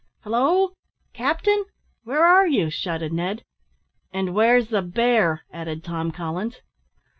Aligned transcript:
"Halloo! 0.21 0.69
captain, 1.13 1.65
where 2.05 2.25
are 2.25 2.47
you?" 2.47 2.71
shouted 2.71 3.13
Ned. 3.13 3.43
"And 4.11 4.33
where's 4.33 4.69
the 4.69 4.81
bear!" 4.81 5.45
added 5.53 5.83
Tom 5.83 6.11
Collins. 6.11 6.55